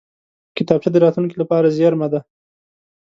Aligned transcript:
کتابچه 0.57 0.89
د 0.91 0.97
راتلونکې 1.05 1.37
لپاره 1.41 1.73
زېرمه 1.77 2.07
ده 2.13 2.19